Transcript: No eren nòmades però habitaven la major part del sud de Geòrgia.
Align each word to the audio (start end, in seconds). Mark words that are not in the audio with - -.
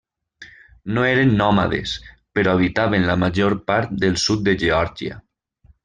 No 0.97 1.03
eren 1.09 1.33
nòmades 1.41 1.93
però 2.39 2.57
habitaven 2.57 3.05
la 3.11 3.19
major 3.25 3.57
part 3.73 3.95
del 4.07 4.19
sud 4.27 4.43
de 4.49 4.61
Geòrgia. 4.65 5.25